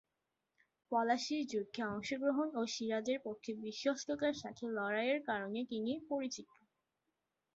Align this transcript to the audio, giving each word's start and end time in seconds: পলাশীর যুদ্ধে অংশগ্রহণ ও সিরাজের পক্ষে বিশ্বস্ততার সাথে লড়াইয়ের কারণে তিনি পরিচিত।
পলাশীর 0.91 1.43
যুদ্ধে 1.51 1.81
অংশগ্রহণ 1.89 2.47
ও 2.55 2.71
সিরাজের 2.73 3.19
পক্ষে 3.25 3.51
বিশ্বস্ততার 3.63 4.35
সাথে 4.41 4.63
লড়াইয়ের 4.77 5.21
কারণে 5.29 5.59
তিনি 5.71 5.91
পরিচিত। 6.09 6.49